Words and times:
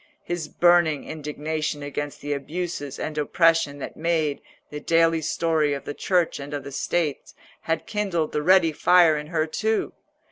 His 0.23 0.47
burning 0.47 1.03
indignation 1.07 1.83
against 1.83 2.21
the 2.21 2.33
abuses 2.33 2.97
and 2.97 3.19
oppression 3.19 3.77
that 3.77 3.95
made 3.95 4.41
the 4.71 4.79
daily 4.79 5.21
story 5.21 5.75
of 5.75 5.85
the 5.85 5.93
Church 5.93 6.39
and 6.39 6.55
of 6.55 6.73
States 6.73 7.35
had 7.61 7.85
kindled 7.85 8.31
the 8.31 8.41
ready 8.41 8.71
fire 8.71 9.15
in 9.15 9.27
her 9.27 9.45
too. 9.45 9.93